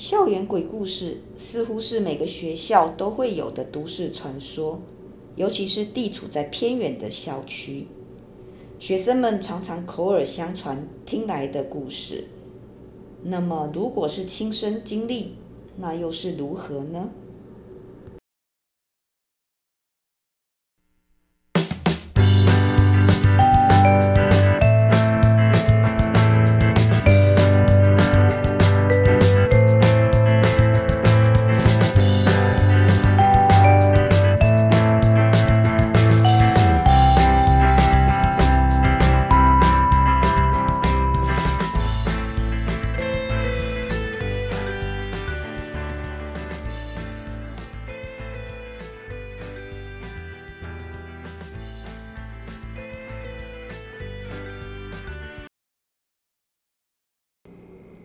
[0.00, 4.80] 校园鬼故事似乎是每个学校都会有的都市传说，
[5.36, 7.86] 尤其是地处在偏远的校区，
[8.78, 12.24] 学生们常常口耳相传听来的故事。
[13.22, 15.34] 那么，如果是亲身经历，
[15.76, 17.10] 那又是如何呢？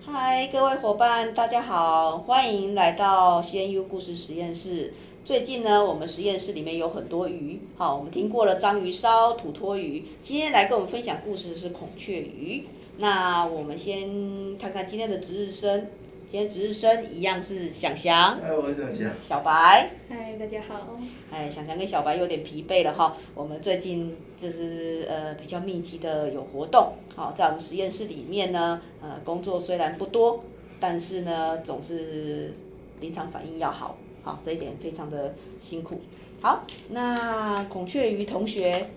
[0.08, 4.94] 嗨，各位伙伴，大家好，欢迎来到 CNU 故事实验室。
[5.26, 12.68] 最近呢，我们实验室里面有很多鱼，好，我们听过了章鱼烧、土托鱼，今天来跟我们分享故事的是孔雀鱼。
[12.98, 15.88] 那我们先看看今天的值日生。
[16.28, 19.12] 今天值日生一样是想想，哎，我是祥祥。
[19.30, 20.98] 小白，嗨，大家好。
[21.32, 23.16] 哎，想想跟小白有点疲惫了哈。
[23.36, 30.44] 我们最近就是呃比较密集的有活动，好，在我们实验室里面呢，呃，工作虽然不多，
[30.80, 32.54] 但是呢总是
[33.00, 36.02] 临场反应要好，好，这一点非常的辛苦。
[36.42, 38.88] 好，那孔雀鱼同学，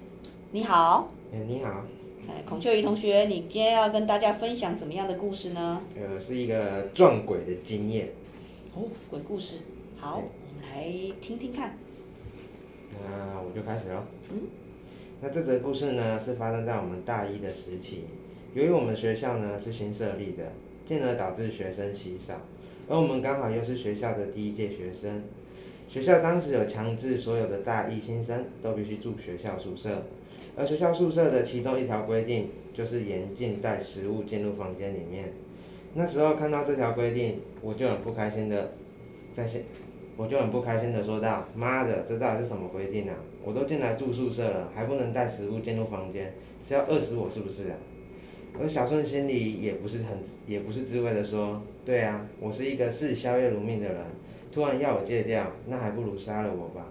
[0.53, 1.11] 你好。
[1.33, 1.85] 哎，你好。
[2.47, 5.83] 孔雀鱼同学，你今天要跟大家分享怎么样的故事呢？
[5.97, 8.09] 呃，是一个撞鬼的经验。
[8.75, 9.57] 哦，鬼故事，
[9.99, 11.77] 好，我们来听听看。
[13.01, 14.03] 那我就开始喽。
[14.31, 14.43] 嗯。
[15.21, 18.05] 那这则故事呢，是发生在我们大一的时期。
[18.55, 20.53] 由于我们学校呢是新设立的，
[20.87, 22.35] 进而导致学生稀少，
[22.89, 25.23] 而我们刚好又是学校的第一届学生。
[25.89, 30.03] 学校当时有强制所有的大一新生都必须住学校宿舍。
[30.57, 35.33] 而学校宿舍的其中一条规定，就是严禁带食物进入房间里面。
[35.95, 38.73] 那时候看到这条规定，我就很不开心的，
[39.33, 39.63] 在线，
[40.17, 43.15] 我就很不开心的说道：“妈的，这到底是什么规定啊？
[43.45, 46.35] 我都进来住宿舍了，还不能带食物进入房间，
[46.67, 47.77] 是要饿死我是不是啊？”
[48.61, 54.05] 而小顺心里也不是很，也不是滋味的说：“对啊，我是一个视宵夜如命的人，
[54.53, 56.87] 突然要我戒掉，那还不如杀了我吧。”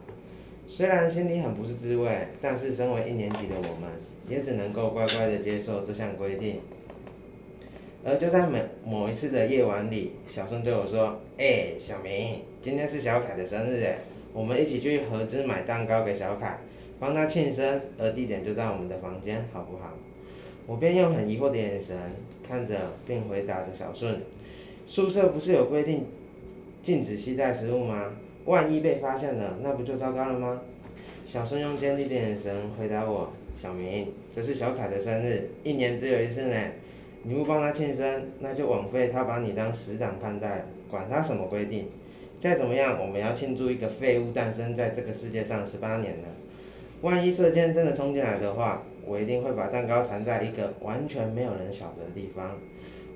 [0.69, 3.89] 虽然心里很不是滋味，但是身为一年级的我们，
[4.27, 6.59] 也只能够乖乖的接受这项规定。
[8.03, 13.99] 而就在某某一次的夜晚里，小顺对我说：“哎、小明，今天是小凯的生日哎，
[14.33, 16.57] 我们一起去合资买蛋糕给小凯，
[16.99, 19.93] 帮他庆生，而地点就在我们的房间，好不好？”
[20.67, 21.95] 我便用很疑惑的眼神
[22.45, 22.75] 看着，
[23.07, 24.21] 并回答着小顺
[24.85, 26.05] ：“宿舍不是有规定
[26.83, 28.11] 禁止携带食物吗？”
[28.47, 30.61] 万一被发现了，那不就糟糕了吗？
[31.27, 32.49] 小孙用坚定的眼神
[32.79, 33.29] 回答我
[33.61, 36.55] ：“小明，这是小凯的生日，一年只有一次呢。
[37.23, 40.61] 你不帮他庆生，那就枉费他把你当死党看待了。
[40.89, 41.89] 管他什么规定，
[42.39, 46.29] 再怎么样，我们要庆祝一个废物诞生在这个世界上十八年了。
[47.01, 52.57] 万一射箭真的冲进来的话，我一定会把蛋糕藏在一个完全没有人晓得的地方。”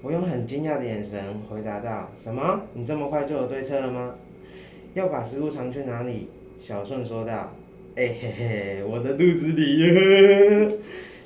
[0.03, 2.63] 我用很惊讶的眼神回答道：“什么？
[2.73, 4.13] 你这么快就有对策了吗？”
[4.93, 6.29] 要把食物藏去哪里？
[6.59, 7.53] 小顺说道
[7.95, 10.77] ：“哎、嘿嘿，我的肚子里。”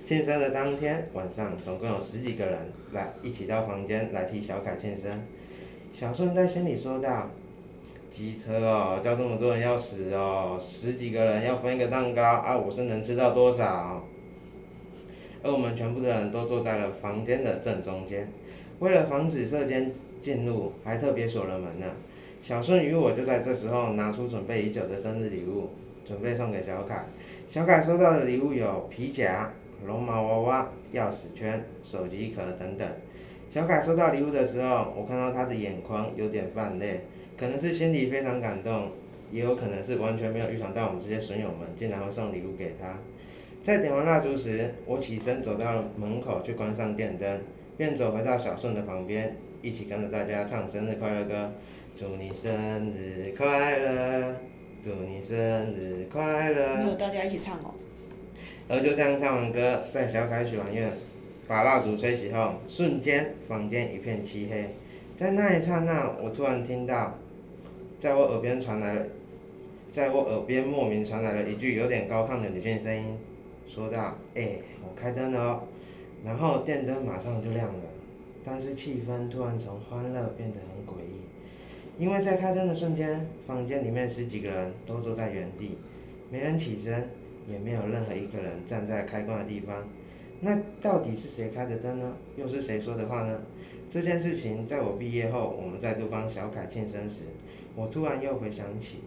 [0.06, 2.58] 庆生的当天晚上，总共有十几个人
[2.94, 5.22] 来一起到房间来替小凯庆生。
[5.92, 7.32] 小顺在心里说道
[8.12, 14.08] ：“机车哦，叫这么多人要死哦，十几个人要分一个蛋糕啊，我是能吃到多少？”
[15.42, 18.32] 而我们全部的人都坐在了房间的正中间，
[18.80, 21.88] 为了防止射箭进入，还特别锁了门呢。
[22.46, 25.72] 小顺与我就在这时候拿出准备已久的生日礼物，
[26.06, 27.04] 准备送给小凯。
[27.48, 29.52] 小凯收到的礼物有皮夹、
[29.84, 32.88] 绒毛娃娃、钥匙圈、手机壳等等。
[33.50, 37.02] 小凯收到礼物的时候，我看到他的眼眶有点泛泪，
[37.36, 38.92] 可能是心里非常感动，
[39.32, 43.00] 也有可能是完全没有预想到我们这些损友们竟然会送礼物给他。
[43.64, 47.40] 在点完蜡烛时，我起身走到门口去关上电灯，
[47.76, 51.52] 便走回到小顺的旁边，一起跟着大家唱生日快乐歌。
[51.98, 54.36] 祝你生日快乐，
[54.84, 55.38] 祝你生
[55.74, 56.84] 日快乐。
[56.84, 57.74] 没有大家一起唱哦。
[58.68, 60.92] 而就这样唱完歌，在小凯许完愿，
[61.48, 64.76] 把蜡烛吹熄后，瞬间房间一片漆黑。
[65.18, 67.18] 在那一刹那，我突然听到，
[67.98, 69.08] 在我耳边传来了，
[69.90, 73.18] 在我耳边莫名传来了一句有点高亢的女性声音，
[73.66, 75.64] 说道：“哎、欸，我开灯了哦。”
[76.26, 77.86] 然后电灯马上就亮了，
[78.44, 81.25] 但是气氛突然从欢乐变得很诡异。
[81.98, 85.78] 因为在开灯的瞬间，房间里面十几个人都坐在原地，
[86.30, 87.10] 没人起身，
[87.48, 89.88] 也没有任何一个人站在开关的地方。
[90.42, 92.18] 那到底是谁开的灯呢？
[92.36, 93.42] 又是谁说的话呢？
[93.90, 97.24] 这件事情在我毕业后，我们再度帮小凯庆生时，
[97.76, 99.00] 我突然又回想起，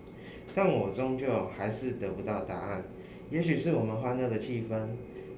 [0.54, 2.82] 但我终究还是得不到答案。
[3.28, 4.88] 也许是我们欢乐的气氛，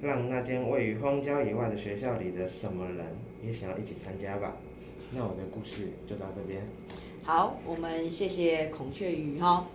[0.01, 3.07] 让那间位于荒郊野外的学校里的什么人
[3.43, 4.57] 也想要一起参加吧。
[5.13, 6.63] 那我的故事就到这边。
[7.23, 9.67] 好，我们谢谢孔雀鱼哈。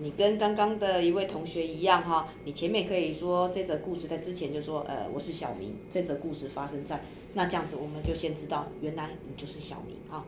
[0.00, 5.74] 你跟刚刚的一位同学一样哈，你前面可以说这则故事在之前就说，呃，我是小明。
[5.90, 7.00] 这则故事发生在
[7.34, 10.24] 那这样子，我们就先知道原来你就是小明哈。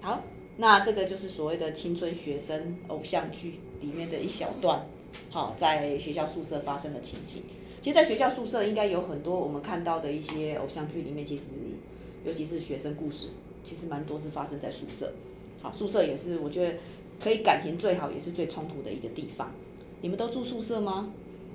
[0.00, 0.22] 好，
[0.56, 4.84] 那这个就是所谓的青春学生偶像剧里面的一小段，
[5.30, 7.42] 好，在学校宿舍发生的情形。
[7.80, 11.42] 其实，在学校宿舍应该有很多我们看到的一些偶像剧里面，其实
[12.24, 13.28] 尤其是学生故事，
[13.64, 15.12] 其实蛮多是发生在宿舍。
[15.64, 16.76] 好，宿舍也是我觉得。
[17.22, 19.50] 可以感情最好也是最冲突的一个地方。
[20.02, 21.08] 你们都住宿舍吗？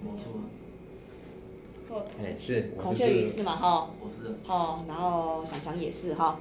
[0.04, 2.02] 我住。
[2.18, 2.72] 哎，是。
[2.76, 3.56] 孔雀鱼是嘛？
[3.56, 3.92] 哈。
[4.00, 4.34] 我是。
[4.48, 6.40] 哦，然后想想也是哈。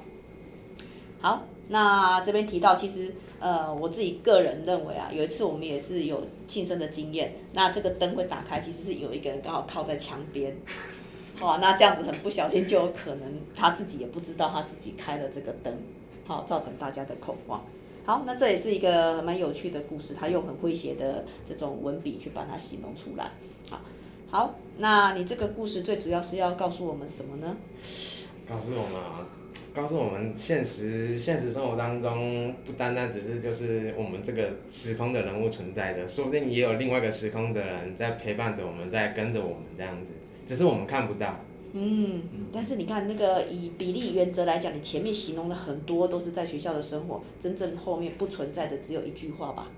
[1.20, 7.34] 好，那这边提到，其实呃，我自己个人认为啊，有一次我们也是有庆生的经验。
[7.52, 10.56] 那这个灯会打开，其实是有一个人刚好靠在墙边。
[11.34, 15.74] 好，那这样子很不小心，就有可能他自己也不知道他自己开了这个灯，
[16.28, 17.64] 好，造成大家的恐慌。
[18.04, 23.30] 好，那这也是一个蛮有趣的故事，他用很诙谐的这种文笔去把它形容出来。
[23.70, 23.80] 好，
[24.30, 27.56] 好，那你这个故事最主要是要告诉我们什么呢？
[28.46, 29.26] 告诉我们啊，
[29.74, 40.12] 告诉我们现实现实生活当中不单单只是就是我们这个时空的人物存在的，说不定也有另外一个时空的人在陪伴着我们，在跟着我们这样子，
[40.46, 41.40] 只是我们看不到。
[41.72, 42.22] 嗯，
[42.52, 49.70] 但是你看那个以比例原则来讲，你前面形容了很多都是在学校的生活，真正后面不存在的只有一句话吧？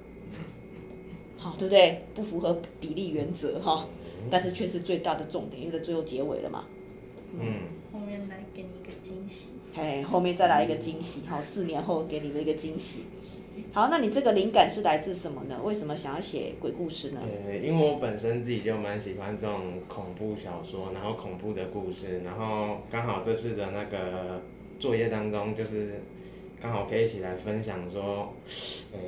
[1.37, 2.05] 好，对不对？
[2.15, 3.87] 不符合比例原则哈，
[4.31, 6.65] 但是却是最大的重点，因为在最后结尾了嘛。
[7.33, 7.41] 嗯。
[7.93, 9.47] 后面来给你一个惊喜。
[9.75, 13.01] 哎，后面再来一个惊喜哈，四年后给你们一个惊喜。
[13.73, 15.61] 好，那你这个灵感是来自什么呢？
[15.63, 17.21] 为什么想要写鬼故事呢？
[17.47, 24.43] 呃，因为我本身自己就蛮喜欢这种恐怖小说，然后恐怖的故事，然后刚好这次的那个
[24.79, 26.03] 作业当中，就是
[26.61, 28.35] 刚好可以一起来分享说，
[28.93, 28.99] 呃，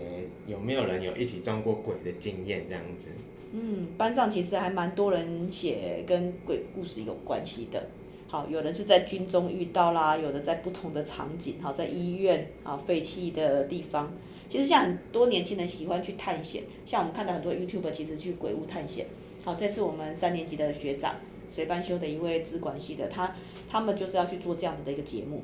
[0.46, 3.08] 有没有人有一起撞过鬼的经验这样子？
[3.52, 7.88] 嗯，班上其实还蛮多人写跟鬼故事有关系的。
[8.28, 14.10] 好，有人是在军中遇到啦，有的在不同的场景，好，在医院啊，废弃的地方。
[14.48, 19.06] 其实像很多年轻人喜欢去探险，像我们看到很多 YouTuber 其实去鬼屋探险。
[19.44, 21.14] 好，这次我们三年级的学长，
[21.50, 23.34] 随班修的一位资管系的，他
[23.70, 25.42] 他们就是要去做这样子的一个节目。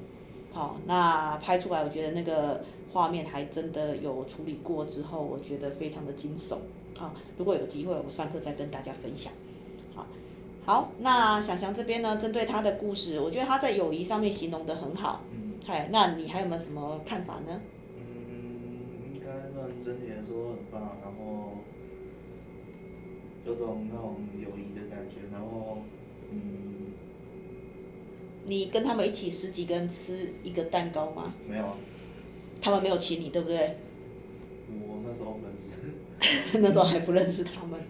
[0.53, 6.57] 好，那拍出来，我觉得那个画面还真的有处理过之后，我觉得非常的惊悚。
[6.97, 9.33] 好，如果有机会，我上课再跟大家分享。
[9.95, 10.07] 好，
[10.65, 15.23] 好，那想翔这边呢，针对他的故事，我觉得他在友谊上面形容的很好。
[15.33, 15.55] 嗯。
[15.67, 17.61] 嗨，那你还有没有什么看法呢？
[19.89, 21.57] 整体来说很棒，然后
[23.47, 25.79] 有种那种友谊的感觉，然后
[26.31, 26.93] 嗯。
[28.45, 31.35] 你跟他们一起十几个人吃一个蛋糕吗？
[31.49, 31.73] 没有啊。
[32.61, 33.77] 他们没有请你，对不对？
[34.71, 36.59] 我那时候不认识。
[36.61, 37.81] 那时候还不认识他们。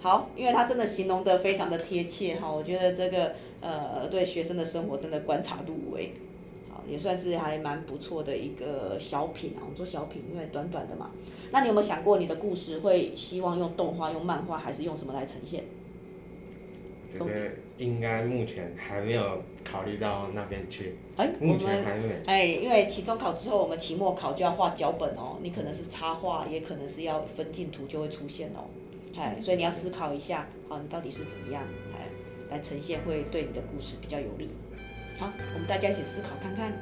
[0.00, 6.12] 好，因为他真的形容得非常的贴切哈，我觉得这个呃对学生的生活真的观察入微。
[6.88, 11.10] 也算是还蛮不错的一个小品啊，我们做小品，因为短短的嘛。
[11.50, 15.64] 那你有没有想过，你的故事会希望用动画、用漫画，还是用什么来呈现？
[17.18, 20.96] 觉得应该目前还没有考虑到那边去。
[21.16, 22.14] 哎，目前还没有。
[22.24, 25.36] 哎，因为期中考之后，我们期末考就要画脚本哦。
[25.42, 28.70] 你可能是插画，也可能是要分镜图就会出现哦。
[29.18, 32.06] 哎，所以你要思考一下，好，你到底是怎么样哎
[32.48, 34.48] 来呈现，会对你的故事比较有利。
[35.20, 36.72] 好，我们大家一起思考看看。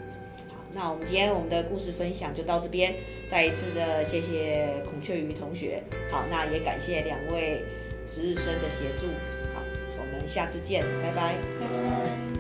[0.49, 2.95] 好，那我们今天我们的故事分享就到这边，
[3.29, 5.83] 再一次的谢谢孔雀鱼同学。
[6.13, 7.65] 好，那也感谢两位
[8.09, 9.09] 值日生的协助。
[9.53, 9.63] 好，
[9.99, 11.35] 我们下次见，拜拜。
[11.61, 12.38] 拜拜。